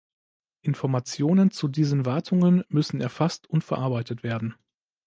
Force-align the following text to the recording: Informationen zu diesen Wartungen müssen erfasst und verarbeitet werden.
Informationen 0.63 1.51
zu 1.51 1.67
diesen 1.67 2.07
Wartungen 2.07 2.63
müssen 2.69 3.01
erfasst 3.01 3.47
und 3.47 3.63
verarbeitet 3.63 4.23
werden. 4.23 4.55